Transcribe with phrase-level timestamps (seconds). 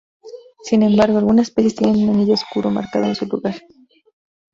[0.63, 3.53] Sin embargo, algunas especies tienen un anillo oscuro marcado en su lugar.